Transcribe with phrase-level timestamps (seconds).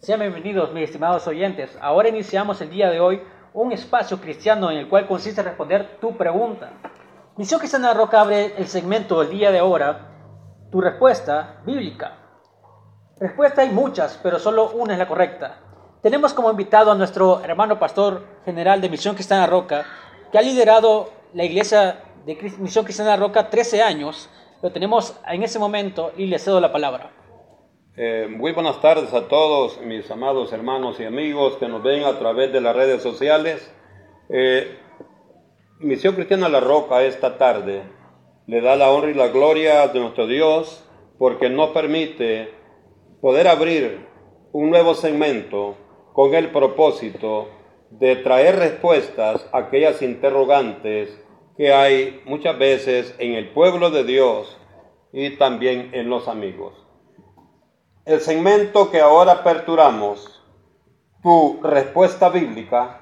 [0.00, 1.76] Sean bienvenidos, mis estimados oyentes.
[1.80, 3.22] Ahora iniciamos el día de hoy
[3.54, 6.72] un espacio cristiano en el cual consiste responder tu pregunta.
[7.36, 10.10] Misión Cristiana Roca abre el segmento del día de ahora,
[10.70, 12.18] tu respuesta bíblica.
[13.18, 15.60] Respuesta hay muchas, pero solo una es la correcta.
[16.02, 19.86] Tenemos como invitado a nuestro hermano pastor general de Misión Cristiana Roca,
[20.30, 24.28] que ha liderado la iglesia de Misión Cristiana Roca 13 años.
[24.62, 27.25] Lo tenemos en ese momento y le cedo la palabra.
[27.98, 32.18] Eh, muy buenas tardes a todos mis amados hermanos y amigos que nos ven a
[32.18, 33.72] través de las redes sociales.
[34.28, 34.76] Eh,
[35.78, 37.84] Misión Cristiana La Roca esta tarde
[38.46, 40.86] le da la honra y la gloria de nuestro Dios
[41.18, 42.52] porque nos permite
[43.22, 44.06] poder abrir
[44.52, 45.76] un nuevo segmento
[46.12, 47.48] con el propósito
[47.88, 51.18] de traer respuestas a aquellas interrogantes
[51.56, 54.58] que hay muchas veces en el pueblo de Dios
[55.14, 56.85] y también en los amigos.
[58.06, 60.40] El segmento que ahora aperturamos,
[61.24, 63.00] tu respuesta bíblica,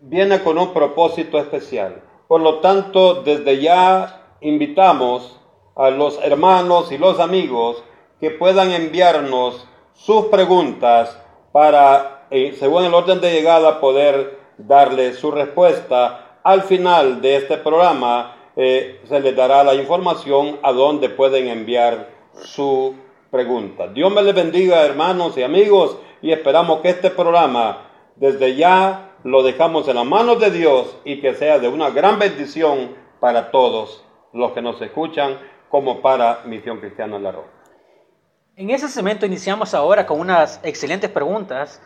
[0.00, 2.02] viene con un propósito especial.
[2.26, 5.40] Por lo tanto, desde ya invitamos
[5.76, 7.84] a los hermanos y los amigos
[8.18, 11.16] que puedan enviarnos sus preguntas
[11.52, 16.40] para, eh, según el orden de llegada, poder darle su respuesta.
[16.42, 22.08] Al final de este programa eh, se les dará la información a dónde pueden enviar
[22.34, 22.96] su
[23.30, 23.92] preguntas.
[23.94, 29.42] Dios me les bendiga, hermanos y amigos, y esperamos que este programa desde ya lo
[29.42, 34.04] dejamos en las manos de Dios y que sea de una gran bendición para todos
[34.32, 37.48] los que nos escuchan, como para Misión Cristiana La Roca.
[38.56, 41.82] En ese segmento iniciamos ahora con unas excelentes preguntas,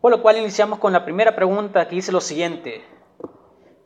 [0.00, 2.82] por lo cual iniciamos con la primera pregunta que dice lo siguiente.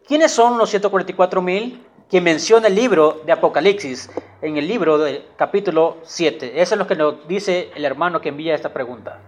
[0.07, 4.10] ¿Quiénes son los 144 mil que menciona el libro de Apocalipsis
[4.42, 6.60] en el libro del capítulo 7.
[6.60, 9.20] Eso es lo que nos dice el hermano que envía esta pregunta.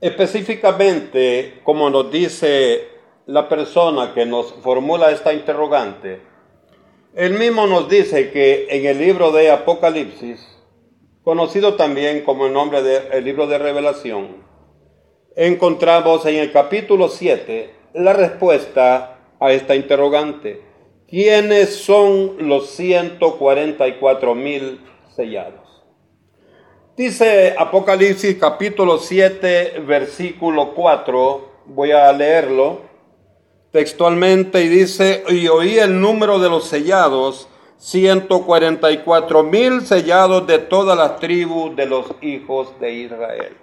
[0.00, 2.88] Específicamente, como nos dice
[3.26, 6.20] la persona que nos formula esta interrogante,
[7.14, 10.46] él mismo nos dice que en el libro de Apocalipsis,
[11.22, 14.44] conocido también como el nombre del libro de revelación,
[15.34, 20.65] encontramos en el capítulo 7 la respuesta a esta interrogante.
[21.08, 24.80] ¿Quiénes son los 144 mil
[25.14, 25.84] sellados?
[26.96, 32.80] Dice Apocalipsis capítulo 7, versículo 4, voy a leerlo
[33.70, 40.98] textualmente y dice, y oí el número de los sellados, 144 mil sellados de todas
[40.98, 43.56] las tribus de los hijos de Israel.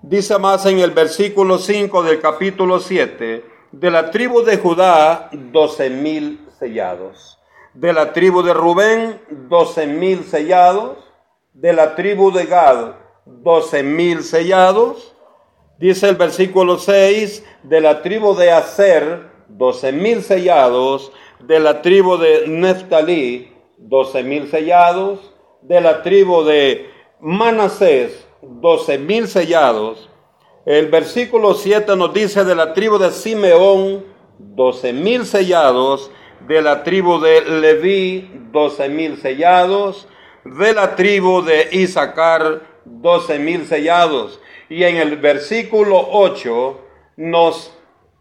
[0.00, 5.90] Dice más en el versículo 5 del capítulo 7, de la tribu de Judá, doce
[5.90, 7.38] mil sellados.
[7.74, 10.96] De la tribu de Rubén, doce mil sellados.
[11.52, 12.94] De la tribu de Gad,
[13.26, 15.14] doce mil sellados.
[15.78, 21.12] Dice el versículo 6, de la tribu de Aser, doce mil sellados.
[21.40, 25.34] De la tribu de Neftalí, doce mil sellados.
[25.60, 26.90] De la tribu de
[27.20, 30.08] Manasés, doce mil sellados
[30.68, 34.04] el versículo 7 nos dice de la tribu de Simeón,
[34.38, 36.10] doce mil sellados,
[36.46, 40.06] de la tribu de Leví, doce mil sellados,
[40.44, 44.40] de la tribu de Isaacar, doce mil sellados.
[44.68, 46.78] Y en el versículo 8
[47.16, 47.72] nos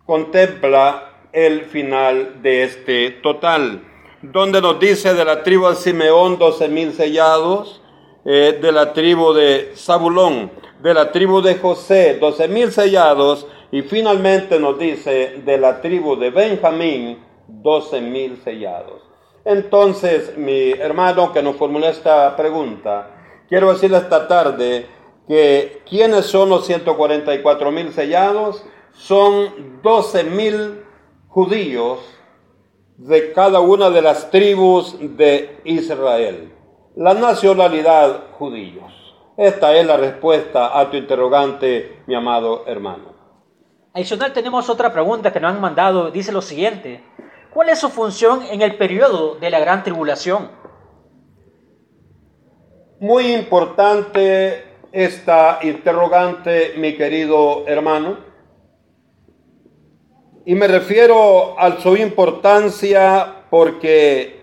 [0.05, 3.83] contempla el final de este total,
[4.21, 7.81] donde nos dice de la tribu de Simeón, doce mil sellados,
[8.29, 10.51] eh, de la tribu de Zabulón,
[10.81, 16.17] de la tribu de José, doce mil sellados, y finalmente nos dice de la tribu
[16.17, 19.01] de Benjamín, doce mil sellados.
[19.45, 23.11] Entonces, mi hermano que nos formuló esta pregunta,
[23.47, 24.87] quiero decirle esta tarde
[25.25, 28.61] que ¿quiénes son los 144 mil sellados?
[28.91, 30.81] Son doce mil
[31.29, 31.99] judíos
[32.97, 36.56] de cada una de las tribus de Israel.
[36.97, 38.91] La nacionalidad judíos.
[39.37, 43.13] Esta es la respuesta a tu interrogante, mi amado hermano.
[43.93, 46.09] Adicional tenemos otra pregunta que nos han mandado.
[46.09, 47.03] Dice lo siguiente.
[47.53, 50.49] ¿Cuál es su función en el periodo de la gran tribulación?
[52.99, 58.17] Muy importante esta interrogante, mi querido hermano.
[60.47, 64.41] Y me refiero a su importancia porque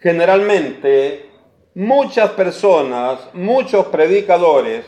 [0.00, 1.31] generalmente
[1.74, 4.84] muchas personas, muchos predicadores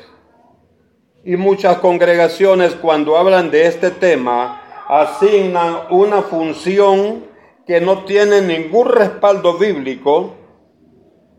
[1.25, 7.25] y muchas congregaciones cuando hablan de este tema asignan una función
[7.67, 10.35] que no tiene ningún respaldo bíblico.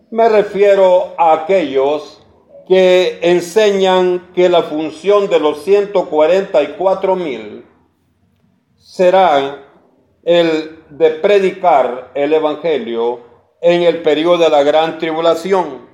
[0.10, 2.24] Me refiero a aquellos
[2.68, 7.64] que enseñan que la función de los 144 mil
[8.76, 9.64] será
[10.24, 13.25] el de predicar el Evangelio
[13.68, 15.88] en el periodo de la gran tribulación,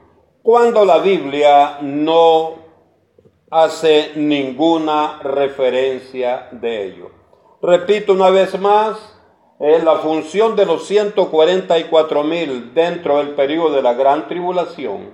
[0.44, 2.56] cuando la Biblia no
[3.50, 7.12] hace ninguna referencia de ello.
[7.62, 8.98] Repito una vez más,
[9.62, 15.14] eh, la función de los 144 mil dentro del periodo de la gran tribulación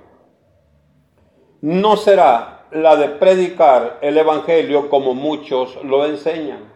[1.61, 6.73] no será la de predicar el Evangelio como muchos lo enseñan.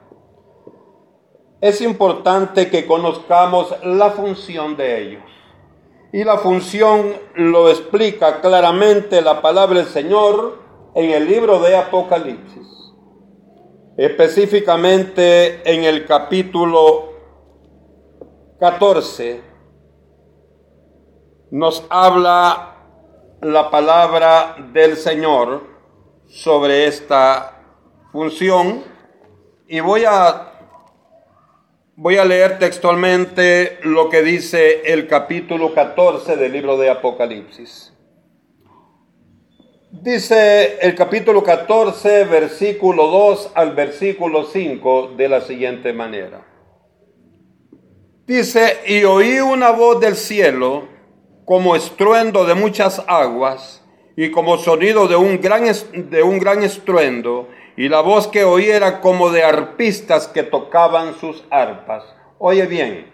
[1.60, 5.31] Es importante que conozcamos la función de ellos.
[6.14, 10.60] Y la función lo explica claramente la palabra del Señor
[10.94, 12.68] en el libro de Apocalipsis.
[13.96, 17.14] Específicamente en el capítulo
[18.60, 19.42] 14
[21.52, 22.76] nos habla
[23.42, 25.64] la palabra del Señor
[26.28, 27.64] sobre esta
[28.12, 28.84] función
[29.68, 30.51] y voy a
[32.04, 37.94] Voy a leer textualmente lo que dice el capítulo 14 del libro de Apocalipsis.
[39.92, 46.44] Dice el capítulo 14, versículo 2 al versículo 5 de la siguiente manera.
[48.26, 50.88] Dice, y oí una voz del cielo
[51.46, 55.66] como estruendo de muchas aguas y como sonido de un gran,
[56.10, 57.48] de un gran estruendo
[57.82, 62.04] y la voz que oí era como de arpistas que tocaban sus arpas.
[62.38, 63.12] Oye bien,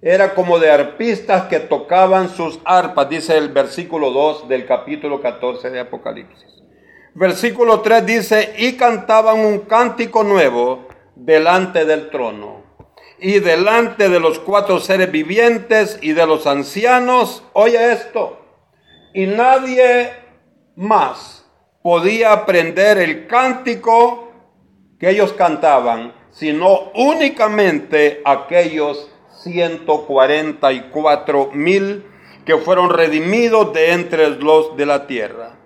[0.00, 5.68] era como de arpistas que tocaban sus arpas, dice el versículo 2 del capítulo 14
[5.68, 6.62] de Apocalipsis.
[7.12, 12.62] Versículo 3 dice, y cantaban un cántico nuevo delante del trono
[13.18, 17.44] y delante de los cuatro seres vivientes y de los ancianos.
[17.52, 18.40] Oye esto,
[19.12, 20.10] y nadie
[20.74, 21.35] más
[21.86, 24.32] podía aprender el cántico
[24.98, 29.08] que ellos cantaban, sino únicamente aquellos
[29.44, 32.04] 144 mil
[32.44, 35.60] que fueron redimidos de entre los de la tierra.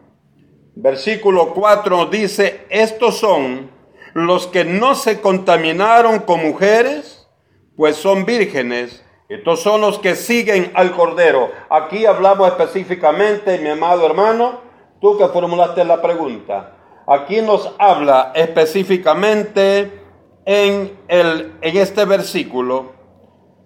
[0.75, 3.71] Versículo 4 dice, estos son
[4.13, 7.31] los que no se contaminaron con mujeres,
[7.79, 9.03] pues son vírgenes.
[9.31, 11.51] Estos son los que siguen al Cordero.
[11.71, 14.69] Aquí hablamos específicamente, mi amado hermano,
[15.01, 16.77] Tú que formulaste la pregunta.
[17.07, 20.01] Aquí nos habla específicamente
[20.45, 22.93] en, el, en este versículo,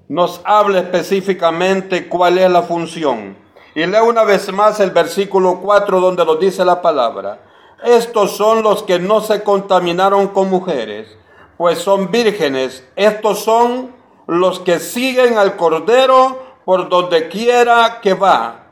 [0.08, 3.36] nos habla específicamente cuál es la función.
[3.75, 7.42] Y leo una vez más el versículo 4 donde lo dice la palabra.
[7.82, 11.19] Estos son los que no se contaminaron con mujeres,
[11.56, 12.86] pues son vírgenes.
[12.94, 13.94] Estos son
[14.26, 18.63] los que siguen al Cordero por donde quiera que va.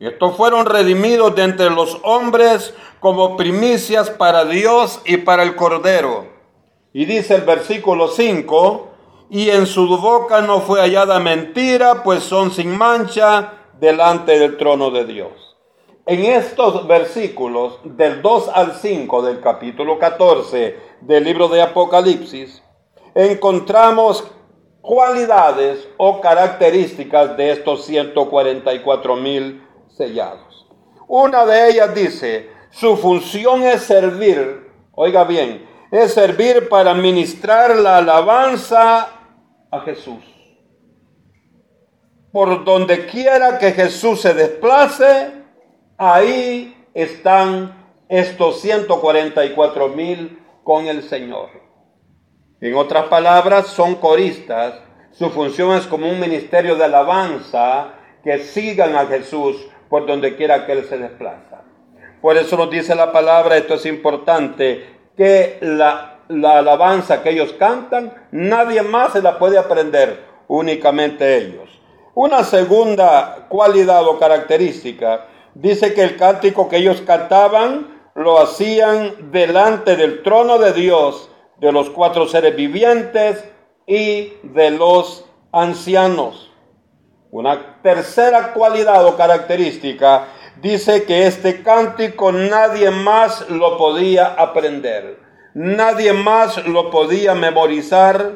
[0.00, 6.24] Estos fueron redimidos de entre los hombres como primicias para Dios y para el Cordero.
[6.94, 8.88] Y dice el versículo 5,
[9.28, 14.90] y en su boca no fue hallada mentira, pues son sin mancha delante del trono
[14.90, 15.58] de Dios.
[16.06, 22.62] En estos versículos del 2 al 5 del capítulo 14 del libro de Apocalipsis,
[23.14, 24.24] encontramos
[24.80, 29.68] cualidades o características de estos 144 mil
[31.08, 37.98] Una de ellas dice, su función es servir, oiga bien, es servir para ministrar la
[37.98, 39.08] alabanza
[39.70, 40.24] a Jesús.
[42.32, 45.32] Por donde quiera que Jesús se desplace,
[45.98, 51.50] ahí están estos 144 mil con el Señor.
[52.60, 54.74] En otras palabras, son coristas.
[55.12, 60.64] Su función es como un ministerio de alabanza que sigan a Jesús por donde quiera
[60.64, 61.62] que Él se desplaza.
[62.22, 67.52] Por eso nos dice la palabra, esto es importante, que la, la alabanza que ellos
[67.58, 71.68] cantan, nadie más se la puede aprender, únicamente ellos.
[72.14, 79.96] Una segunda cualidad o característica, dice que el cántico que ellos cantaban lo hacían delante
[79.96, 83.44] del trono de Dios, de los cuatro seres vivientes
[83.86, 86.49] y de los ancianos.
[87.32, 90.26] Una tercera cualidad o característica
[90.60, 95.20] dice que este cántico nadie más lo podía aprender,
[95.54, 98.32] nadie más lo podía memorizar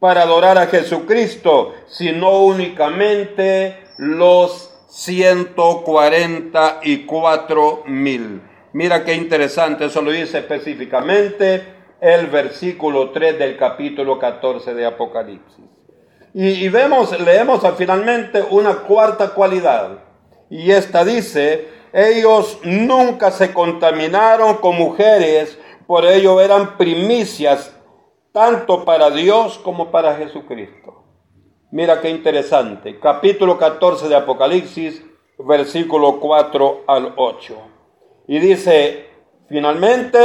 [0.00, 8.42] para adorar a Jesucristo, sino únicamente los 144 mil.
[8.72, 15.73] Mira qué interesante, eso lo dice específicamente el versículo 3 del capítulo 14 de Apocalipsis.
[16.36, 20.00] Y, vemos, leemos finalmente una cuarta cualidad.
[20.50, 27.72] Y esta dice Ellos nunca se contaminaron con mujeres, por ello eran primicias
[28.32, 31.04] tanto para Dios como para Jesucristo.
[31.70, 32.98] Mira qué interesante.
[32.98, 35.04] Capítulo 14 de Apocalipsis,
[35.38, 37.54] versículo 4 al 8.
[38.26, 39.06] Y dice,
[39.48, 40.18] finalmente,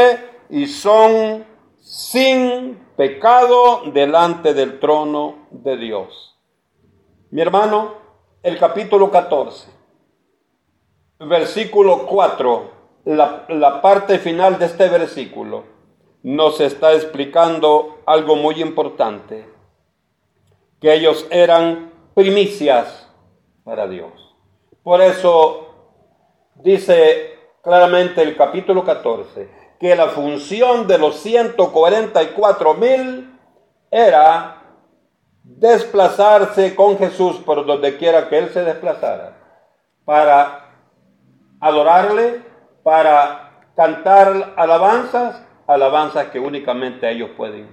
[0.50, 1.46] y son
[1.78, 6.38] sin pecado delante del trono de Dios.
[7.32, 7.94] Mi hermano,
[8.44, 9.70] el capítulo 14,
[11.20, 12.72] versículo 4,
[13.06, 15.63] la, la parte final de este versículo
[16.24, 19.48] nos está explicando algo muy importante,
[20.82, 23.10] que ellos eran primicias
[23.63, 24.12] para Dios.
[24.84, 25.68] Por eso
[26.56, 33.39] dice claramente el capítulo 14 que la función de los 144 mil
[33.89, 34.59] era
[35.43, 39.38] desplazarse con Jesús por donde quiera que Él se desplazara,
[40.05, 40.65] para
[41.60, 42.41] adorarle,
[42.84, 47.69] para cantar alabanzas alabanzas que únicamente ellos pueden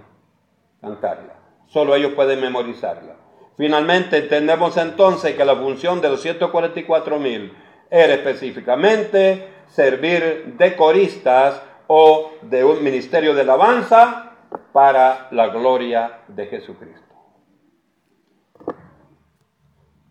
[0.82, 1.32] cantarla.
[1.66, 3.16] Solo ellos pueden memorizarla.
[3.56, 7.56] Finalmente entendemos entonces que la función de los 144 mil
[7.90, 14.32] era específicamente servir de coristas o de un ministerio de alabanza
[14.75, 17.06] para la gloria de Jesucristo.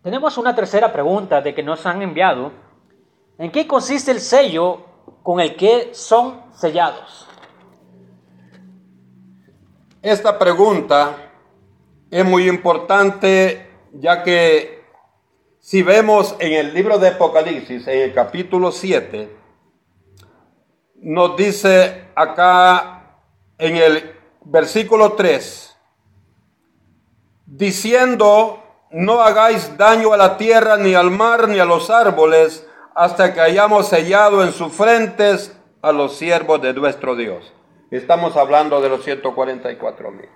[0.06, 2.52] Tenemos una tercera pregunta de que nos han enviado.
[3.38, 4.84] ¿En qué consiste el sello
[5.24, 7.26] con el que son sellados?
[10.00, 11.32] Esta pregunta
[12.08, 14.84] es muy importante ya que
[15.58, 19.36] si vemos en el libro de Apocalipsis, en el capítulo 7,
[21.00, 23.18] nos dice acá
[23.58, 25.76] en el versículo 3,
[27.44, 28.62] diciendo,
[28.96, 33.42] no hagáis daño a la tierra, ni al mar, ni a los árboles, hasta que
[33.42, 37.52] hayamos sellado en sus frentes a los siervos de nuestro Dios.
[37.90, 40.30] Estamos hablando de los 144 mil.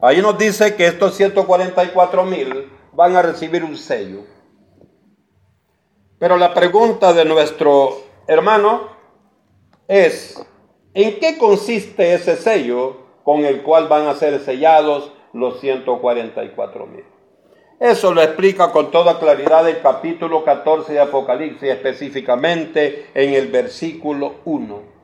[0.00, 4.22] Ahí nos dice que estos 144 mil van a recibir un sello.
[6.18, 8.88] Pero la pregunta de nuestro hermano
[9.86, 10.44] es,
[10.92, 17.13] ¿en qué consiste ese sello con el cual van a ser sellados los 144 mil?
[17.84, 24.36] Eso lo explica con toda claridad el capítulo 14 de Apocalipsis, específicamente en el versículo
[24.46, 24.94] 1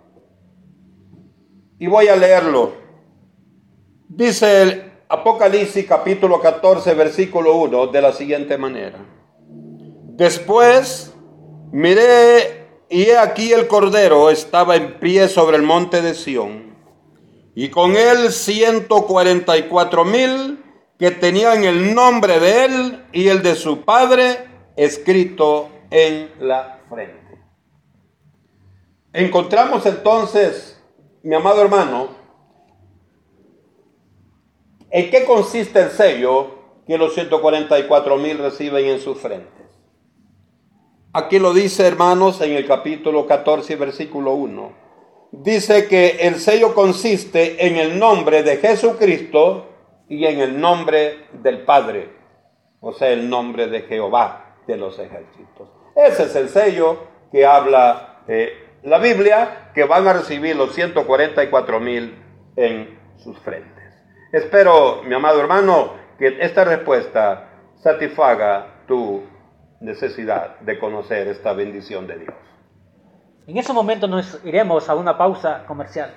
[1.79, 2.73] y voy a leerlo.
[4.09, 8.99] Dice el Apocalipsis capítulo 14 versículo 1 de la siguiente manera.
[10.17, 11.13] Después
[11.73, 16.75] miré y he aquí el Cordero estaba en pie sobre el monte de Sión
[17.55, 20.60] y con él 144 mil
[21.01, 27.41] que tenían el nombre de él y el de su padre escrito en la frente.
[29.15, 30.79] Encontramos entonces
[31.23, 32.09] mi amado hermano,
[34.91, 39.49] ¿en qué consiste el sello que los 144 mil reciben en sus frentes?
[41.15, 44.73] Aquí lo dice, hermanos, en el capítulo 14, versículo 1.
[45.33, 49.70] Dice que el sello consiste en el nombre de Jesucristo
[50.11, 52.11] y en el nombre del Padre,
[52.81, 55.69] o sea, el nombre de Jehová de los ejércitos.
[55.95, 56.99] Ese es el sello
[57.31, 58.53] que habla eh,
[58.83, 62.19] la Biblia que van a recibir los 144 mil
[62.57, 63.85] en sus frentes.
[64.33, 69.23] Espero, mi amado hermano, que esta respuesta satisfaga tu
[69.81, 72.35] necesidad de conocer esta bendición de Dios.
[73.47, 76.13] En ese momento nos iremos a una pausa comercial.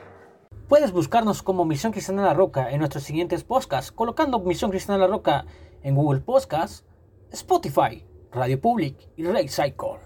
[0.73, 5.05] Puedes buscarnos como Misión Cristiana La Roca en nuestros siguientes podcasts, colocando Misión Cristiana La
[5.05, 5.45] Roca
[5.83, 6.83] en Google Podcasts,
[7.31, 9.99] Spotify, Radio Public y Ray Cycle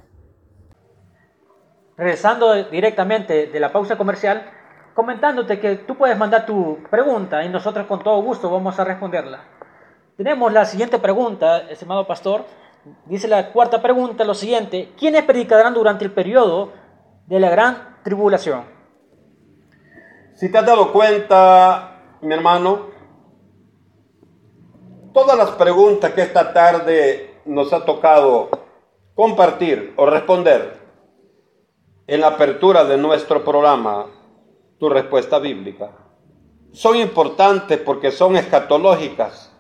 [1.96, 4.52] regresando directamente de la pausa comercial,
[4.94, 9.46] comentándote que tú puedes mandar tu pregunta y nosotros con todo gusto vamos a responderla.
[10.18, 12.44] Tenemos la siguiente pregunta, estimado pastor.
[13.06, 16.74] Dice la cuarta pregunta lo siguiente, ¿quiénes predicarán durante el periodo
[17.26, 18.77] de la gran tribulación?
[20.38, 22.92] Si te has dado cuenta, mi hermano,
[25.12, 28.52] todas las preguntas que esta tarde nos ha tocado
[29.16, 30.78] compartir o responder
[32.06, 34.12] en la apertura de nuestro programa
[34.78, 35.90] tu respuesta bíblica.
[36.72, 39.52] Son importantes porque son escatológicas.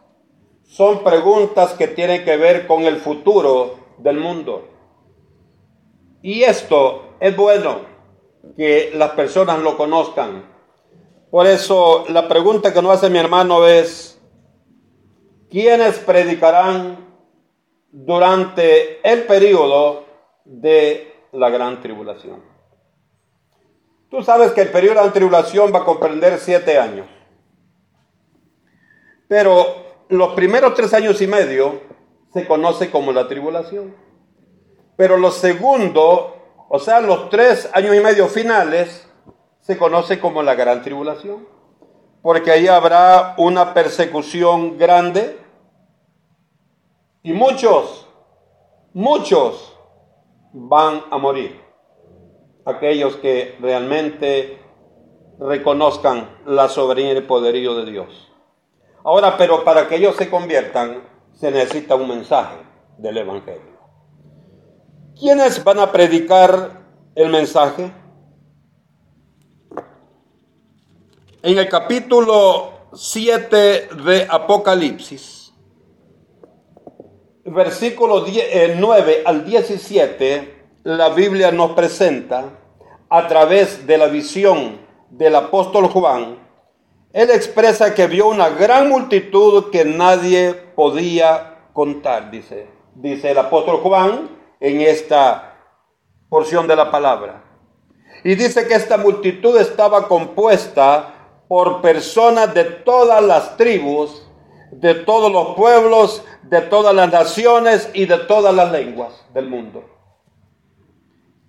[0.61, 4.67] Son preguntas que tienen que ver con el futuro del mundo.
[6.21, 7.79] Y esto es bueno
[8.55, 10.56] que las personas lo conozcan.
[11.29, 14.19] Por eso la pregunta que nos hace mi hermano es,
[15.49, 17.07] ¿quiénes predicarán
[17.91, 20.05] durante el periodo
[20.45, 22.41] de la gran tribulación.
[24.09, 27.07] Tú sabes que el periodo de la tribulación va a comprender siete años.
[29.27, 29.65] Pero
[30.09, 31.81] los primeros tres años y medio
[32.33, 33.95] se conoce como la tribulación.
[34.95, 36.33] Pero los segundos,
[36.69, 39.06] o sea, los tres años y medio finales,
[39.67, 41.45] se conoce como la gran tribulación.
[42.21, 45.37] Porque ahí habrá una persecución grande
[47.21, 48.07] y muchos,
[48.93, 49.77] muchos
[50.53, 51.61] van a morir.
[52.63, 54.57] Aquellos que realmente
[55.37, 58.31] reconozcan la soberanía y el poderío de Dios.
[59.03, 62.57] Ahora, pero para que ellos se conviertan, se necesita un mensaje
[62.97, 63.77] del Evangelio.
[65.19, 66.83] ¿Quiénes van a predicar
[67.15, 67.91] el mensaje?
[71.43, 75.53] En el capítulo 7 de Apocalipsis,
[77.45, 82.45] versículo 9 eh, al 17, la Biblia nos presenta
[83.07, 84.79] a través de la visión
[85.11, 86.39] del apóstol Juan,
[87.13, 93.77] él expresa que vio una gran multitud que nadie podía contar, dice, dice el apóstol
[93.77, 94.27] Juan
[94.59, 95.55] en esta
[96.29, 97.43] porción de la palabra.
[98.23, 101.13] Y dice que esta multitud estaba compuesta
[101.47, 104.27] por personas de todas las tribus,
[104.71, 109.83] de todos los pueblos, de todas las naciones y de todas las lenguas del mundo.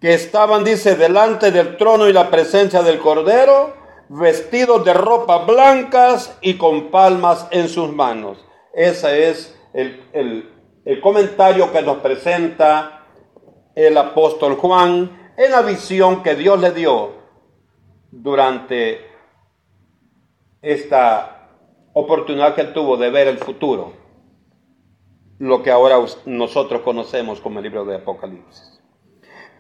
[0.01, 3.79] Que estaban, dice, delante del trono y la presencia del Cordero
[4.09, 8.45] vestidos de ropas blancas y con palmas en sus manos.
[8.73, 10.51] Ese es el,
[11.03, 13.05] comentario que nos presenta
[13.75, 17.13] el apóstol Juan en la visión que Dios le dio
[18.11, 19.07] durante
[20.63, 21.49] esta
[21.93, 23.93] oportunidad que él tuvo de ver el futuro,
[25.39, 25.97] lo que ahora
[26.27, 28.81] nosotros conocemos como el libro de Apocalipsis.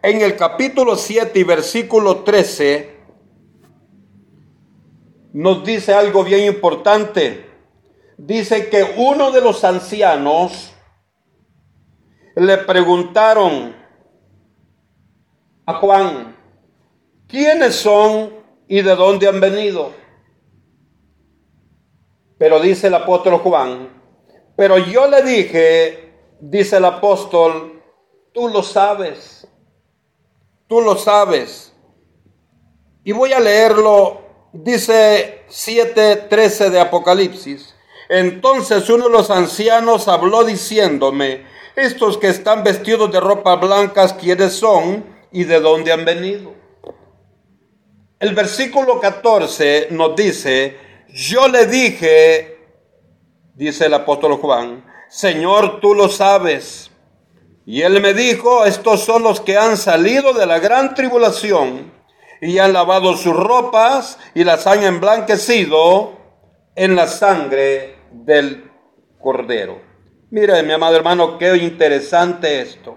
[0.02, 2.96] En el capítulo 7 y versículo 13,
[5.32, 7.46] nos dice algo bien importante.
[8.16, 10.72] Dice que uno de los ancianos
[12.34, 13.74] le preguntaron
[15.66, 16.36] a Juan,
[17.26, 18.30] ¿quiénes son
[18.66, 19.92] y de dónde han venido?
[22.38, 24.02] Pero dice el apóstol Juan,
[24.56, 27.82] pero yo le dije, dice el apóstol,
[28.32, 29.46] tú lo sabes,
[30.66, 31.74] tú lo sabes.
[33.04, 37.74] Y voy a leerlo dice 7:13 de Apocalipsis.
[38.08, 41.44] Entonces uno de los ancianos habló diciéndome,
[41.76, 46.54] estos que están vestidos de ropas blancas, ¿quiénes son y de dónde han venido?
[48.18, 50.76] El versículo 14 nos dice,
[51.12, 52.58] yo le dije,
[53.54, 56.90] dice el apóstol Juan, Señor, tú lo sabes.
[57.64, 61.92] Y él me dijo, estos son los que han salido de la gran tribulación
[62.40, 66.12] y han lavado sus ropas y las han emblanquecido
[66.74, 68.70] en la sangre del
[69.20, 69.80] cordero.
[70.30, 72.96] Mire, mi amado hermano, qué interesante esto.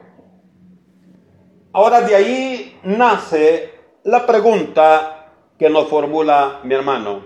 [1.73, 7.25] Ahora de ahí nace la pregunta que nos formula mi hermano.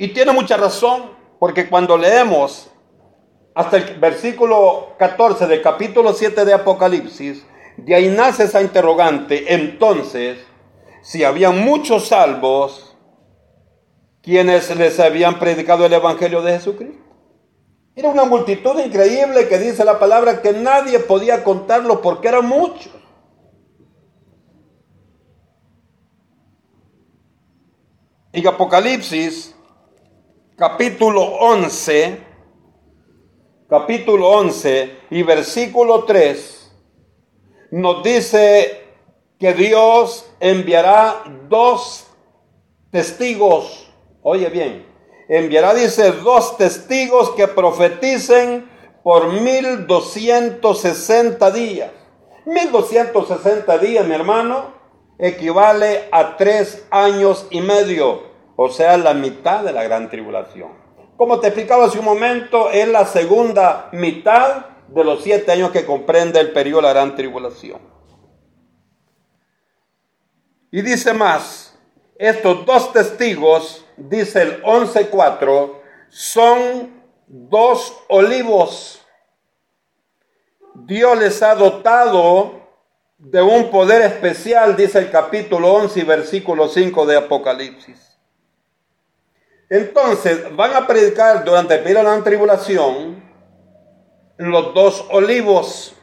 [0.00, 2.70] Y tiene mucha razón, porque cuando leemos
[3.54, 7.44] hasta el versículo 14 del capítulo 7 de Apocalipsis,
[7.76, 9.52] de ahí nace esa interrogante.
[9.52, 10.38] Entonces,
[11.02, 12.96] si había muchos salvos,
[14.22, 17.04] quienes les habían predicado el Evangelio de Jesucristo.
[17.94, 22.94] Era una multitud increíble que dice la palabra que nadie podía contarlo porque eran muchos.
[28.32, 29.54] En Apocalipsis,
[30.60, 32.20] capítulo 11,
[33.66, 36.70] capítulo 11 y versículo 3,
[37.70, 38.84] nos dice
[39.38, 42.08] que Dios enviará dos
[42.90, 43.90] testigos.
[44.20, 44.84] Oye bien,
[45.30, 48.68] enviará, dice, dos testigos que profeticen
[49.02, 51.90] por 1260 días.
[52.44, 54.74] 1260 días, mi hermano,
[55.18, 58.29] equivale a tres años y medio,
[58.62, 60.68] o sea, la mitad de la gran tribulación.
[61.16, 65.86] Como te explicaba hace un momento, es la segunda mitad de los siete años que
[65.86, 67.80] comprende el periodo de la gran tribulación.
[70.70, 71.74] Y dice más,
[72.18, 79.00] estos dos testigos, dice el 11.4, son dos olivos.
[80.74, 82.60] Dios les ha dotado
[83.16, 88.09] de un poder especial, dice el capítulo 11 y versículo 5 de Apocalipsis.
[89.70, 93.22] Entonces, van a predicar durante el la tribulación
[94.36, 95.94] los dos olivos.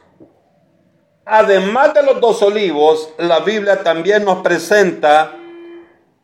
[1.26, 5.36] además de los dos olivos, la Biblia también nos presenta,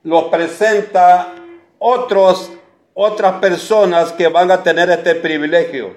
[0.03, 1.35] los presenta
[1.79, 2.51] otros,
[2.95, 5.95] otras personas que van a tener este privilegio.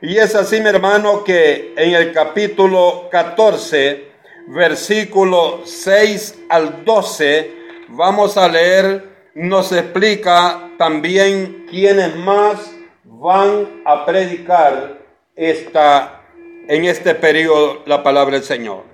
[0.00, 4.10] Y es así, mi hermano, que en el capítulo 14,
[4.48, 7.52] versículo 6 al 12,
[7.88, 14.98] vamos a leer, nos explica también quiénes más van a predicar
[15.34, 16.22] esta,
[16.68, 18.84] en este periodo la palabra del Señor.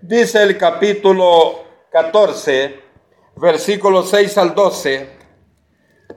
[0.00, 2.80] Dice el capítulo 14,
[3.36, 5.08] versículo 6 al 12,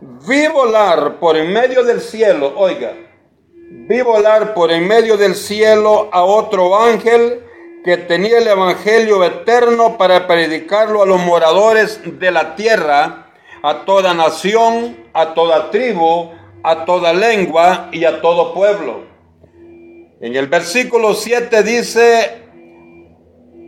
[0.02, 2.94] vi volar por en medio del cielo, oiga,
[3.54, 7.44] vi volar por en medio del cielo a otro ángel
[7.84, 13.21] que tenía el Evangelio eterno para predicarlo a los moradores de la tierra,
[13.64, 16.32] a toda nación, a toda tribu,
[16.64, 19.06] a toda lengua y a todo pueblo.
[20.20, 22.44] En el versículo 7 dice,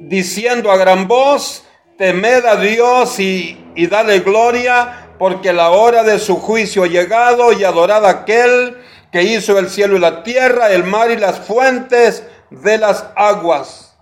[0.01, 1.65] diciendo a gran voz,
[1.97, 7.53] temed a Dios y, y dale gloria, porque la hora de su juicio ha llegado
[7.53, 8.77] y adorad a aquel
[9.11, 13.93] que hizo el cielo y la tierra, el mar y las fuentes de las aguas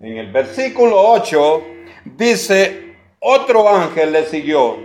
[0.00, 1.62] en el versículo 8
[2.04, 4.76] dice, otro ángel le siguió,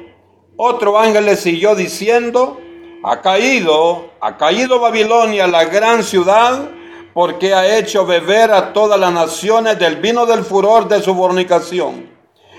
[0.58, 2.60] otro ángel le siguió diciendo,
[3.04, 6.70] ha caído, ha caído Babilonia, la gran ciudad,
[7.14, 12.10] porque ha hecho beber a todas las naciones del vino del furor de su fornicación.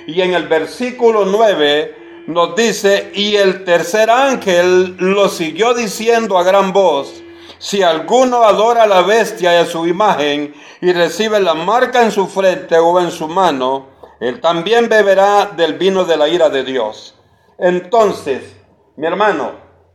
[0.06, 6.42] Y en el versículo 9 nos dice, y el tercer ángel lo siguió diciendo a
[6.42, 7.22] gran voz,
[7.58, 12.12] si alguno adora a la bestia y a su imagen y recibe la marca en
[12.12, 13.86] su frente o en su mano,
[14.20, 17.14] él también beberá del vino de la ira de Dios.
[17.58, 18.56] Entonces,
[18.96, 19.52] mi hermano,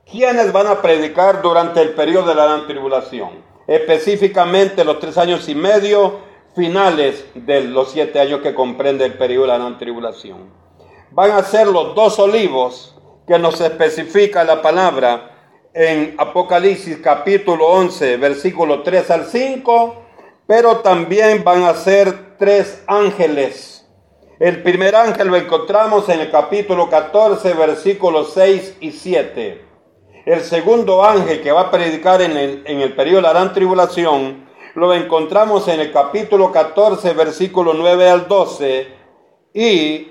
[0.09, 3.29] ¿quiénes van a predicar durante el periodo de la gran tribulación?
[3.67, 6.19] Específicamente los tres años y medio
[6.55, 10.49] finales de los siete años que comprende el periodo de la gran tribulación.
[11.11, 12.95] Van a ser los dos olivos
[13.27, 15.29] que nos especifica la palabra
[15.73, 19.95] en Apocalipsis capítulo 11, versículo 3 al 5,
[20.47, 23.78] pero también van a ser tres ángeles.
[24.39, 29.65] El primer ángel lo encontramos en el capítulo 14, versículos 6 y 7.
[30.25, 33.53] El segundo ángel que va a predicar en el, en el periodo de la gran
[33.53, 38.87] tribulación, lo encontramos en el capítulo 14, versículo 9 al 12.
[39.53, 40.07] Y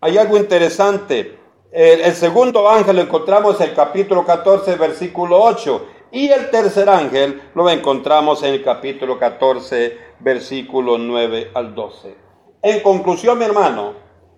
[0.00, 1.38] hay algo interesante.
[1.72, 5.86] El, segundo ángel lo encontramos en el capítulo 14, versículo 8.
[6.10, 12.23] Y el tercer ángel lo encontramos en el capítulo 14, versículo 9 al 12.
[12.66, 13.92] En conclusión, mi hermano,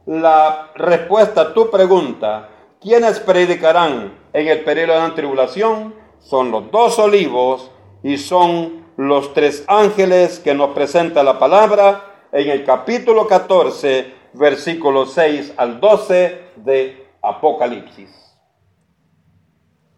[0.05, 2.49] la respuesta a tu pregunta,
[2.81, 5.95] ¿quiénes predicarán en el periodo de la tribulación?
[6.19, 7.71] Son los dos olivos
[8.03, 15.07] y son los tres ángeles que nos presenta la palabra en el capítulo 14, versículo
[15.07, 18.11] 6 al 12 de Apocalipsis.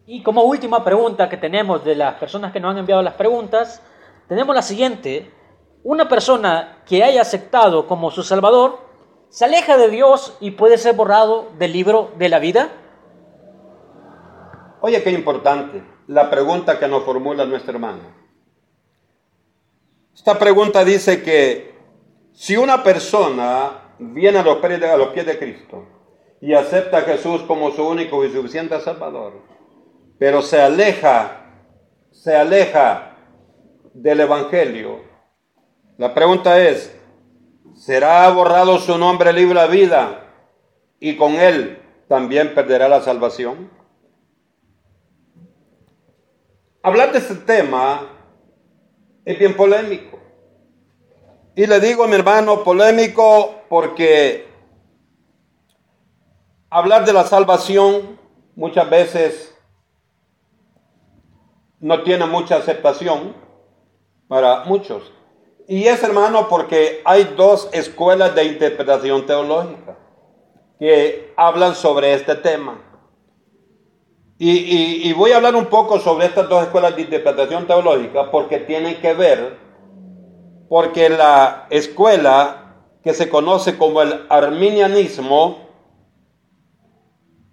[0.05, 3.81] Y como última pregunta que tenemos de las personas que nos han enviado las preguntas,
[4.27, 5.31] tenemos la siguiente.
[5.83, 8.79] Una persona que haya aceptado como su Salvador,
[9.29, 12.69] ¿se aleja de Dios y puede ser borrado del libro de la vida?
[14.81, 18.01] Oye, qué importante la pregunta que nos formula nuestro hermano.
[20.13, 21.75] Esta pregunta dice que
[22.33, 24.43] si una persona viene a
[24.97, 25.85] los pies de Cristo,
[26.41, 29.33] y acepta a Jesús como su único y suficiente Salvador,
[30.17, 31.45] pero se aleja,
[32.11, 33.17] se aleja
[33.93, 35.08] del Evangelio.
[35.99, 36.97] La pregunta es,
[37.75, 40.31] ¿será borrado su nombre libre a vida
[40.97, 43.69] y con él también perderá la salvación?
[46.81, 48.07] Hablar de este tema
[49.25, 50.17] es bien polémico.
[51.53, 54.47] Y le digo a mi hermano polémico porque
[56.69, 58.17] hablar de la salvación
[58.55, 59.53] muchas veces
[61.81, 63.35] no tiene mucha aceptación
[64.29, 65.18] para muchos.
[65.69, 69.99] Y es hermano porque hay dos escuelas de interpretación teológica
[70.79, 72.81] que hablan sobre este tema.
[74.39, 78.99] Y, voy a hablar un poco sobre estas dos escuelas de interpretación teológica porque tienen
[78.99, 79.57] que ver,
[80.69, 85.69] porque la escuela que se conoce como el arminianismo,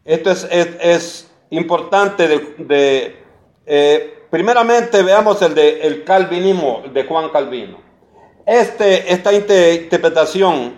[0.06, 3.22] esto es, importante de,
[3.66, 4.22] eh,
[5.04, 7.85] veamos el de el calvinismo de Juan Calvino.
[8.46, 10.74] Este, esta interpretación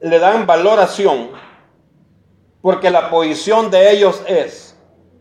[0.00, 1.30] le dan valoración
[2.62, 4.76] porque la posición de ellos es,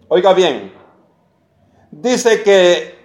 [0.08, 0.72] oiga bien,
[1.90, 2.96] dice que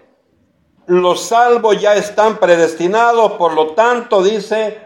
[0.85, 4.79] los salvos ya están predestinados, por lo tanto dice,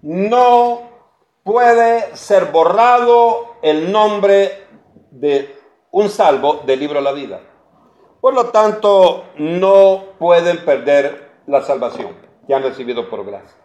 [0.00, 0.80] no
[1.42, 4.66] puede ser borrado el nombre
[5.10, 5.58] de
[5.90, 7.40] un salvo del libro de la vida.
[8.20, 12.14] Por lo tanto, no pueden perder la salvación
[12.46, 13.58] que han recibido por gracia.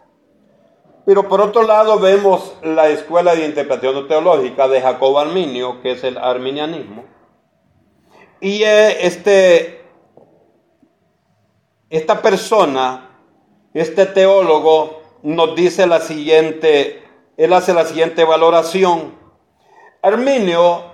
[1.06, 6.02] Pero por otro lado vemos la escuela de interpretación teológica de Jacobo Arminio, que es
[6.02, 7.04] el arminianismo.
[8.40, 9.84] Y este,
[11.90, 13.20] esta persona,
[13.74, 17.02] este teólogo, nos dice la siguiente,
[17.36, 19.14] él hace la siguiente valoración.
[20.00, 20.84] Arminio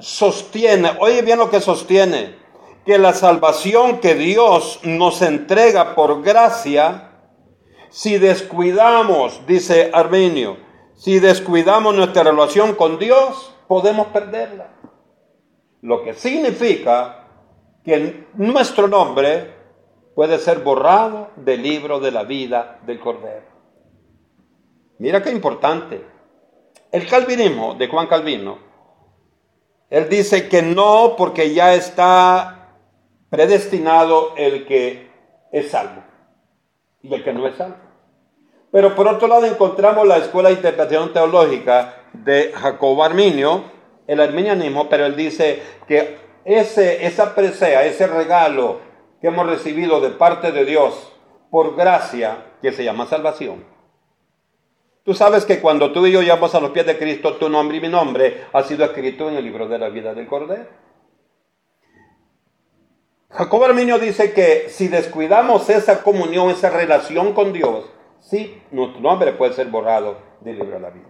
[0.00, 2.36] sostiene, oye bien lo que sostiene,
[2.84, 7.10] que la salvación que Dios nos entrega por gracia,
[7.90, 10.56] si descuidamos, dice Arminio,
[10.94, 14.68] si descuidamos nuestra relación con Dios, podemos perderla.
[15.80, 17.26] Lo que significa
[17.84, 19.54] que nuestro nombre
[20.14, 23.46] puede ser borrado del libro de la vida del Cordero.
[24.98, 26.04] Mira qué importante.
[26.90, 28.58] El calvinismo de Juan Calvino,
[29.88, 32.61] él dice que no porque ya está
[33.32, 35.08] predestinado el que
[35.52, 36.04] es salvo
[37.00, 37.76] y el que no es salvo.
[38.70, 43.64] Pero por otro lado encontramos la escuela de interpretación teológica de Jacobo Arminio,
[44.06, 48.80] el arminianismo, pero él dice que ese, esa presea, ese regalo
[49.22, 51.10] que hemos recibido de parte de Dios
[51.50, 53.64] por gracia, que se llama salvación.
[55.04, 57.78] Tú sabes que cuando tú y yo llamamos a los pies de Cristo, tu nombre
[57.78, 60.81] y mi nombre ha sido escrito en el libro de la vida del Cordero.
[63.34, 67.90] Jacobo Arminio dice que si descuidamos esa comunión, esa relación con Dios,
[68.20, 71.08] sí, nuestro nombre puede ser borrado del libro de la vida.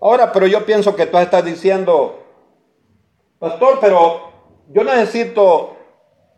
[0.00, 2.24] Ahora, pero yo pienso que tú estás diciendo,
[3.38, 4.32] pastor, pero
[4.68, 5.76] yo necesito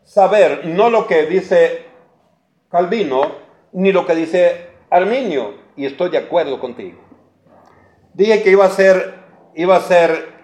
[0.02, 1.86] saber no lo que dice
[2.68, 3.22] Calvino,
[3.72, 7.00] ni lo que dice Arminio, y estoy de acuerdo contigo.
[8.12, 9.14] Dije que iba a ser,
[9.54, 10.34] iba a ser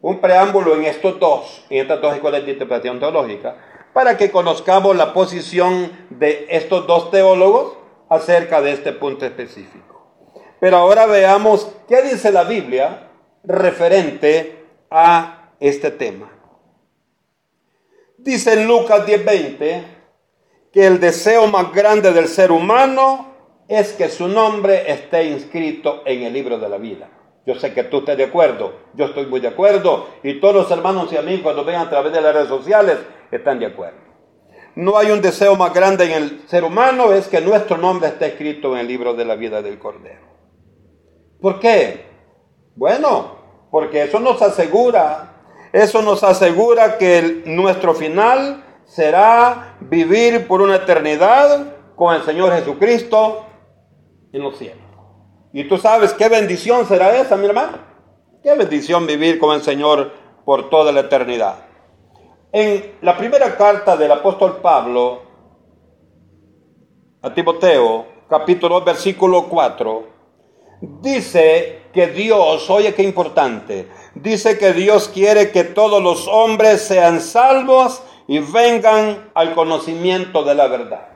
[0.00, 3.56] un preámbulo en estos dos, en estas dos escuelas de interpretación teológica,
[3.92, 7.74] para que conozcamos la posición de estos dos teólogos
[8.08, 9.82] acerca de este punto específico.
[10.60, 13.10] Pero ahora veamos qué dice la Biblia
[13.44, 16.30] referente a este tema.
[18.18, 19.84] Dice en Lucas 10:20
[20.72, 23.32] que el deseo más grande del ser humano
[23.68, 27.08] es que su nombre esté inscrito en el libro de la vida.
[27.44, 30.70] Yo sé que tú estás de acuerdo, yo estoy muy de acuerdo y todos los
[30.70, 32.98] hermanos y amigos cuando ven a través de las redes sociales
[33.36, 33.98] están de acuerdo.
[34.74, 38.26] No hay un deseo más grande en el ser humano, es que nuestro nombre esté
[38.26, 40.26] escrito en el libro de la vida del Cordero.
[41.40, 42.06] ¿Por qué?
[42.76, 43.36] Bueno,
[43.70, 45.42] porque eso nos asegura,
[45.72, 53.46] eso nos asegura que nuestro final será vivir por una eternidad con el Señor Jesucristo
[54.32, 54.78] en los cielos.
[55.52, 57.78] Y tú sabes qué bendición será esa, mi hermano.
[58.42, 60.12] Qué bendición vivir con el Señor
[60.44, 61.71] por toda la eternidad.
[62.54, 65.22] En la primera carta del apóstol Pablo
[67.22, 70.06] a Timoteo, capítulo 2, versículo 4,
[71.00, 77.22] dice que Dios, oye qué importante, dice que Dios quiere que todos los hombres sean
[77.22, 81.11] salvos y vengan al conocimiento de la verdad.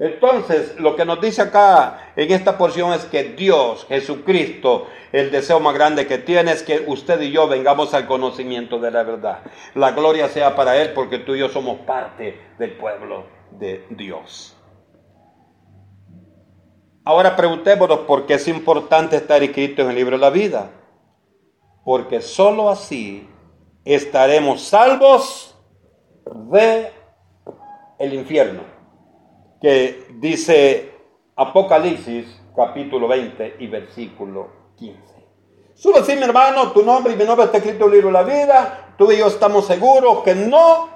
[0.00, 5.60] Entonces, lo que nos dice acá en esta porción es que Dios, Jesucristo, el deseo
[5.60, 9.42] más grande que tiene es que usted y yo vengamos al conocimiento de la verdad.
[9.74, 14.56] La gloria sea para Él porque tú y yo somos parte del pueblo de Dios.
[17.04, 20.70] Ahora preguntémonos por qué es importante estar escrito en el libro de la vida.
[21.84, 23.28] Porque sólo así
[23.84, 25.58] estaremos salvos
[26.24, 26.90] de
[27.98, 28.69] el infierno
[29.60, 30.92] que dice
[31.36, 34.98] Apocalipsis capítulo 20 y versículo 15.
[35.74, 38.12] Solo así, mi hermano, tu nombre y mi nombre está escrito en el libro de
[38.12, 38.94] la vida.
[38.98, 40.88] Tú y yo estamos seguros que no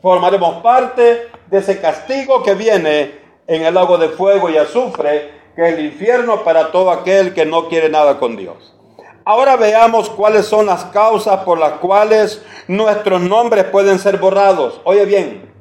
[0.00, 5.66] formaremos parte de ese castigo que viene en el lago de fuego y azufre, que
[5.66, 8.76] es el infierno para todo aquel que no quiere nada con Dios.
[9.24, 14.80] Ahora veamos cuáles son las causas por las cuales nuestros nombres pueden ser borrados.
[14.84, 15.53] Oye bien,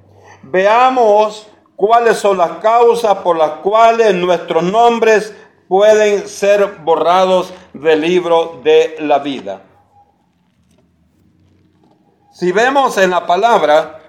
[0.43, 5.33] veamos cuáles son las causas por las cuales nuestros nombres
[5.67, 9.61] pueden ser borrados del libro de la vida.
[12.31, 13.99] Si vemos en la palabra,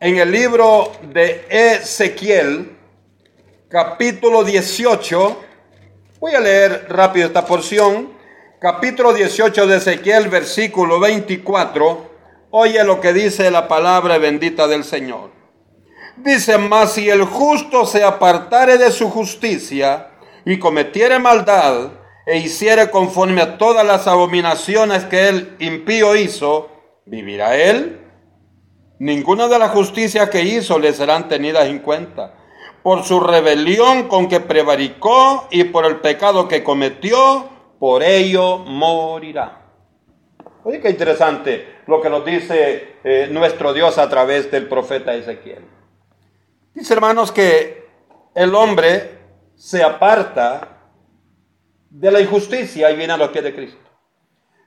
[0.00, 2.76] en el libro de Ezequiel,
[3.68, 5.36] capítulo 18,
[6.20, 8.12] voy a leer rápido esta porción,
[8.60, 12.15] capítulo 18 de Ezequiel, versículo 24,
[12.50, 15.30] Oye lo que dice la palabra bendita del Señor.
[16.16, 20.10] Dice, mas si el justo se apartare de su justicia
[20.44, 21.90] y cometiere maldad
[22.24, 26.70] e hiciere conforme a todas las abominaciones que el impío hizo,
[27.04, 28.00] ¿vivirá él?
[28.98, 32.34] Ninguna de las justicias que hizo le serán tenidas en cuenta.
[32.82, 39.65] Por su rebelión con que prevaricó y por el pecado que cometió, por ello morirá.
[40.68, 45.64] Oye, qué interesante lo que nos dice eh, nuestro Dios a través del profeta Ezequiel.
[46.74, 47.86] Dice, hermanos, que
[48.34, 49.16] el hombre
[49.54, 50.78] se aparta
[51.88, 53.88] de la injusticia y viene a los pies de Cristo.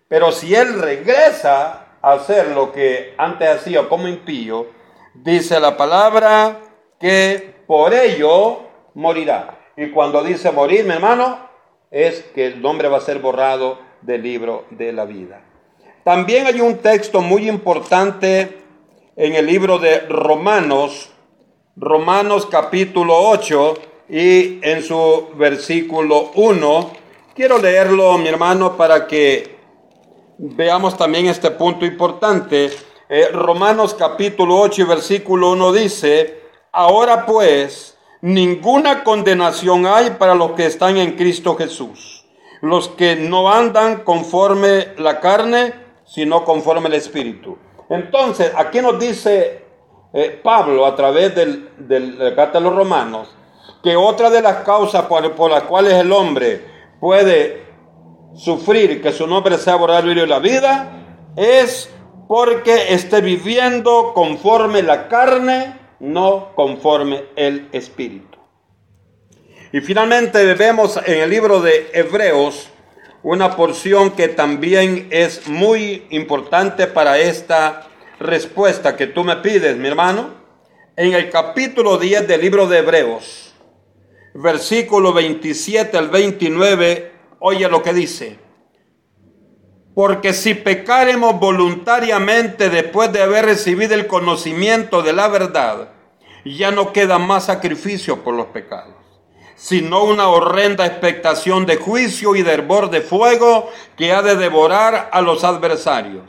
[0.08, 4.68] Pero si él regresa a hacer lo que antes hacía como impío,
[5.14, 6.62] dice la palabra
[6.98, 9.74] que por ello morirá.
[9.76, 11.50] Y cuando dice morir, mi hermano,
[11.92, 15.42] es que el nombre va a ser borrado del libro de la vida.
[16.10, 18.64] También hay un texto muy importante
[19.16, 21.12] en el libro de Romanos,
[21.76, 23.78] Romanos capítulo 8
[24.10, 26.90] y en su versículo 1.
[27.36, 29.56] Quiero leerlo, mi hermano, para que
[30.40, 32.72] veamos también este punto importante.
[33.08, 36.40] Eh, Romanos capítulo 8 y versículo 1 dice,
[36.72, 42.26] ahora pues, ninguna condenación hay para los que están en Cristo Jesús,
[42.62, 47.58] los que no andan conforme la carne, sino conforme el Espíritu.
[47.90, 49.64] Entonces, aquí nos dice
[50.12, 53.36] eh, Pablo a través del, del, carta de los romanos,
[53.84, 56.66] que otra de las causas por, por, las cuales el hombre
[57.00, 57.64] puede
[58.36, 60.92] sufrir que su nombre sea borrado de la vida
[61.36, 61.90] es
[62.28, 68.38] porque esté viviendo conforme la carne, no conforme el espíritu.
[69.72, 72.70] Y finalmente vemos en el libro de Hebreos,
[73.24, 77.88] una porción que también es muy importante para esta
[78.20, 80.40] respuesta que tú me pides, mi hermano.
[80.96, 83.54] En el capítulo 10 del libro de Hebreos,
[84.34, 88.40] versículo 27 al 29, oye lo que dice.
[89.94, 95.90] Porque si pecaremos voluntariamente después de haber recibido el conocimiento de la verdad,
[96.46, 98.99] ya no queda más sacrificio por los pecados
[99.60, 105.10] sino una horrenda expectación de juicio y de hervor de fuego que ha de devorar
[105.12, 106.24] a los adversarios.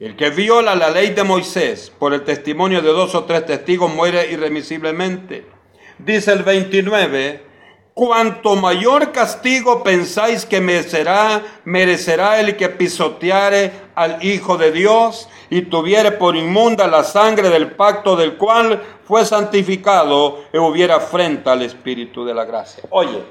[0.00, 3.94] El que viola la ley de Moisés por el testimonio de dos o tres testigos
[3.94, 5.46] muere irremisiblemente.
[5.98, 7.44] Dice el 29,
[7.92, 15.60] cuanto mayor castigo pensáis que merecerá, merecerá el que pisoteare al Hijo de Dios y
[15.66, 21.60] tuviere por inmunda la sangre del pacto del cual fue santificado y hubiera frente al
[21.60, 22.84] Espíritu de la gracia.
[22.88, 23.22] Oye,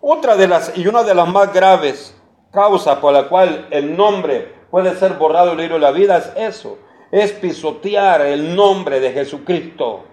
[0.00, 2.18] otra de las y una de las más graves
[2.50, 6.54] causas por la cual el nombre puede ser borrado del libro de la vida es
[6.54, 6.78] eso,
[7.12, 10.04] es pisotear el nombre de Jesucristo.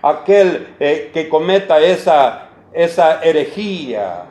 [0.00, 4.26] Aquel eh, que cometa esa, esa herejía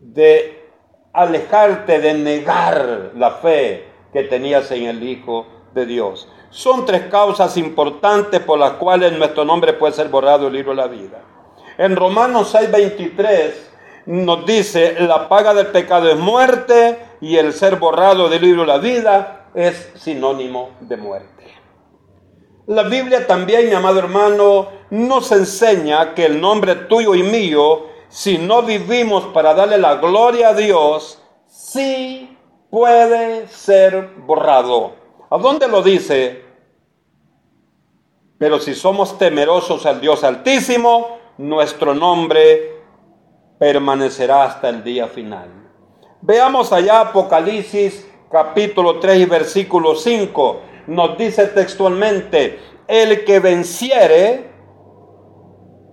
[0.00, 0.64] de
[1.12, 6.28] alejarte de negar la fe que tenías en el Hijo de Dios.
[6.50, 10.76] Son tres causas importantes por las cuales nuestro nombre puede ser borrado del libro de
[10.76, 11.22] la vida.
[11.78, 13.52] En Romanos 6:23
[14.06, 18.66] nos dice, la paga del pecado es muerte y el ser borrado del libro de
[18.66, 21.30] la vida es sinónimo de muerte.
[22.66, 28.38] La Biblia también, mi amado hermano, nos enseña que el nombre tuyo y mío, si
[28.38, 32.29] no vivimos para darle la gloria a Dios, sí
[32.70, 34.94] puede ser borrado.
[35.28, 36.44] ¿A dónde lo dice?
[38.38, 42.80] Pero si somos temerosos al Dios Altísimo, nuestro nombre
[43.58, 45.48] permanecerá hasta el día final.
[46.22, 50.60] Veamos allá Apocalipsis capítulo 3 y versículo 5.
[50.86, 54.50] Nos dice textualmente, el que venciere,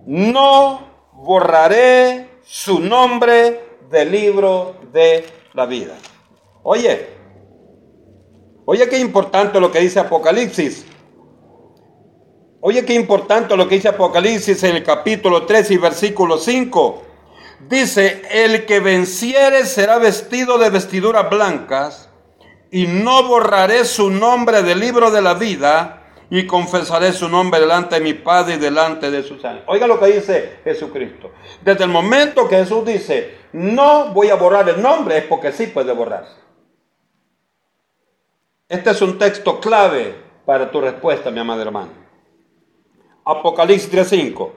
[0.06, 0.80] no
[1.14, 5.96] borraré su nombre del libro de la vida.
[6.70, 7.08] Oye,
[8.66, 10.86] Oye, qué importante lo que dice Apocalipsis.
[12.60, 17.04] Oye, qué importante lo que dice Apocalipsis en el capítulo 3 y versículo 5.
[17.70, 22.10] Dice, el que venciere será vestido de vestiduras blancas
[22.70, 27.96] y no borraré su nombre del libro de la vida y confesaré su nombre delante
[27.96, 29.64] de mi Padre y delante de sus ángeles.
[29.68, 31.32] Oiga lo que dice Jesucristo.
[31.62, 35.68] Desde el momento que Jesús dice, no voy a borrar el nombre, es porque sí
[35.68, 36.47] puede borrarse.
[38.70, 40.14] Este es un texto clave
[40.46, 41.92] para tu respuesta, mi amado hermano.
[43.24, 44.50] Apocalipsis 3.5.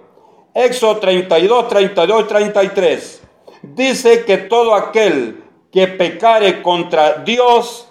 [0.53, 3.23] Éxodo 32, 32, 33.
[3.63, 7.89] Dice que todo aquel que pecare contra Dios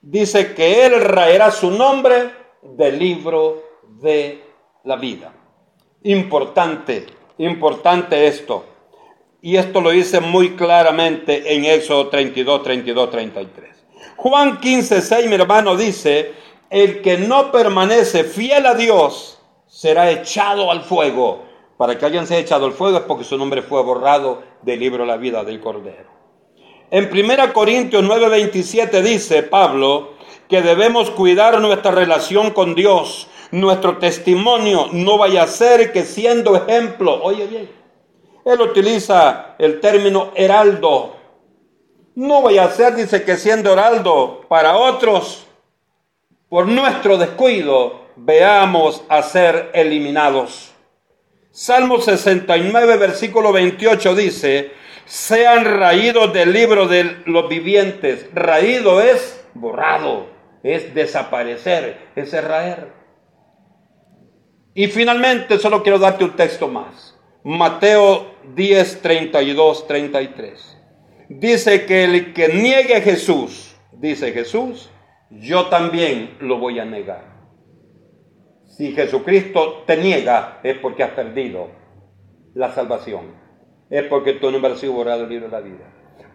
[0.00, 2.32] dice que Él raerá su nombre
[2.62, 3.62] del libro
[4.00, 4.42] de
[4.82, 5.32] la vida.
[6.02, 7.06] Importante,
[7.38, 8.64] importante esto.
[9.42, 13.75] Y esto lo dice muy claramente en Éxodo 32, 32, 33.
[14.16, 16.32] Juan 15, 6, mi hermano, dice,
[16.70, 21.44] el que no permanece fiel a Dios será echado al fuego.
[21.76, 25.04] Para que alguien sea echado al fuego es porque su nombre fue borrado del libro
[25.04, 26.16] de la vida del Cordero.
[26.90, 30.14] En 1 Corintios 9:27 dice Pablo
[30.48, 36.56] que debemos cuidar nuestra relación con Dios, nuestro testimonio no vaya a ser que siendo
[36.56, 37.68] ejemplo, oye bien,
[38.44, 41.15] él utiliza el término heraldo.
[42.16, 45.46] No vaya a ser, dice que siendo heraldo para otros,
[46.48, 50.72] por nuestro descuido, veamos a ser eliminados.
[51.50, 54.70] Salmo 69, versículo 28 dice,
[55.04, 58.30] sean raídos del libro de los vivientes.
[58.32, 60.26] Raído es borrado,
[60.62, 62.92] es desaparecer, es raer.
[64.72, 67.14] Y finalmente solo quiero darte un texto más.
[67.44, 70.75] Mateo 10, 32, 33.
[71.28, 74.90] Dice que el que niegue a Jesús, dice Jesús,
[75.30, 77.36] yo también lo voy a negar.
[78.64, 81.68] Si Jesucristo te niega es porque has perdido
[82.54, 83.34] la salvación.
[83.90, 85.84] Es porque tu nombre ha sido borrado del libro de la vida.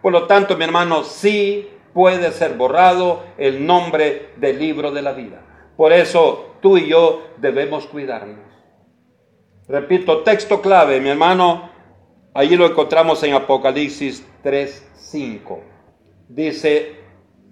[0.00, 5.12] Por lo tanto, mi hermano, sí puede ser borrado el nombre del libro de la
[5.12, 5.42] vida.
[5.76, 8.40] Por eso tú y yo debemos cuidarnos.
[9.68, 11.70] Repito, texto clave, mi hermano,
[12.34, 15.60] allí lo encontramos en Apocalipsis 3:5.
[16.28, 16.96] Dice,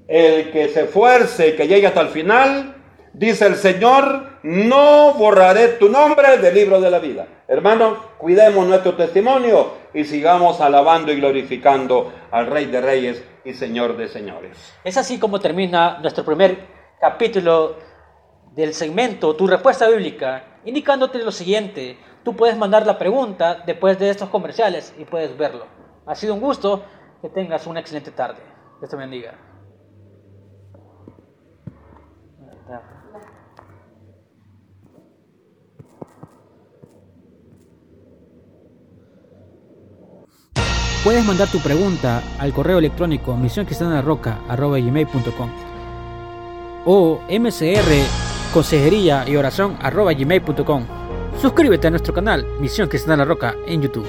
[0.09, 2.76] el que se esfuerce y que llegue hasta el final,
[3.12, 7.26] dice el Señor, no borraré tu nombre del libro de la vida.
[7.47, 13.97] Hermanos, cuidemos nuestro testimonio y sigamos alabando y glorificando al Rey de Reyes y Señor
[13.97, 14.57] de Señores.
[14.85, 16.59] Es así como termina nuestro primer
[17.01, 17.76] capítulo
[18.55, 21.97] del segmento Tu respuesta bíblica, indicándote lo siguiente.
[22.25, 25.66] Tú puedes mandar la pregunta después de estos comerciales y puedes verlo.
[26.07, 26.85] Ha sido un gusto.
[27.23, 28.39] Que tengas una excelente tarde.
[28.81, 29.35] Dios te bendiga.
[41.05, 45.51] Puedes mandar tu pregunta al correo electrónico misioncristianarroca.com
[46.87, 48.07] o mcr
[48.53, 49.77] consejería y oración
[51.41, 54.07] Suscríbete a nuestro canal Misión Cristiana La Roca en YouTube.